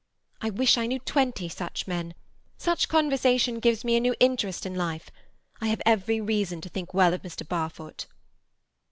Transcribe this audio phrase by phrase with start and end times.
[0.41, 2.15] I wish I knew twenty such men.
[2.57, 5.11] Such conversation gives me a new interest in life.
[5.61, 7.47] I have every reason to think well of Mr.
[7.47, 8.07] Barfoot."